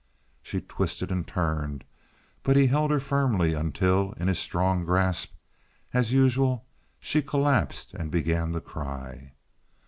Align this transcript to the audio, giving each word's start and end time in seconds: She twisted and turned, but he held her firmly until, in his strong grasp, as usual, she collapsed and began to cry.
She 0.41 0.61
twisted 0.61 1.11
and 1.11 1.27
turned, 1.27 1.83
but 2.41 2.57
he 2.57 2.65
held 2.65 2.89
her 2.89 2.99
firmly 2.99 3.53
until, 3.53 4.13
in 4.13 4.29
his 4.29 4.39
strong 4.39 4.83
grasp, 4.83 5.35
as 5.93 6.11
usual, 6.11 6.65
she 6.99 7.21
collapsed 7.21 7.93
and 7.93 8.09
began 8.09 8.51
to 8.53 8.61
cry. 8.61 9.33